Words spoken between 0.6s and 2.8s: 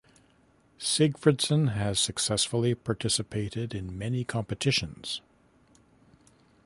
Sigfridsson has successfully